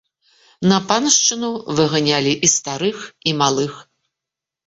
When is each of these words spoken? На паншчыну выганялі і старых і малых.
На 0.69 0.77
паншчыну 0.91 1.51
выганялі 1.79 2.33
і 2.49 2.51
старых 2.55 2.97
і 3.33 3.35
малых. 3.45 3.73